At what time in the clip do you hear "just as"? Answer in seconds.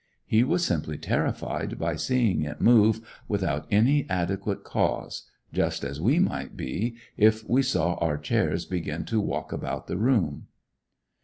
5.53-6.01